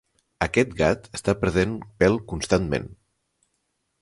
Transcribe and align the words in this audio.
Aquest 0.45 0.71
gat 0.79 1.05
està 1.19 1.35
perdent 1.43 1.75
pel 2.01 2.19
constantment. 2.33 2.89